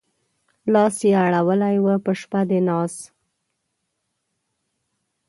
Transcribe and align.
لاس 0.73 0.95
يې 1.07 1.13
اړولی 1.25 1.75
و 1.79 1.87
په 2.05 2.11
شپه 2.19 2.41
د 2.49 2.51
ناز 2.67 2.93